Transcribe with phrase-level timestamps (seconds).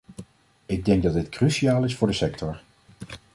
[0.65, 2.61] Ik denk dat dit cruciaal is voor de sector.